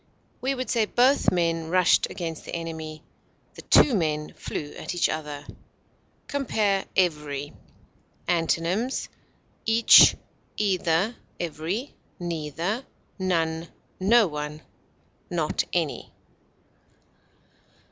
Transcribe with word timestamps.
We 0.41 0.55
would 0.55 0.67
say 0.71 0.85
both 0.85 1.31
men 1.31 1.69
rushed 1.69 2.09
against 2.09 2.43
the 2.43 2.55
enemy; 2.55 3.03
the 3.53 3.61
two 3.61 3.93
men 3.93 4.33
flew 4.33 4.71
at 4.73 4.95
each 4.95 5.09
other. 5.09 5.45
Compare 6.25 6.85
EVERY. 6.95 7.53
Antonyms: 8.27 9.09
each, 9.67 10.15
either, 10.57 11.15
every, 11.39 11.93
neither, 12.19 12.83
none, 13.19 13.67
no 13.99 14.25
one, 14.25 14.63
not 15.29 15.65
any. 15.71 16.11